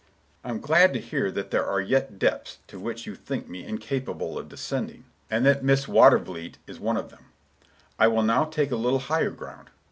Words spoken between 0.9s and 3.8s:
to hear that there are yet depths to which you think me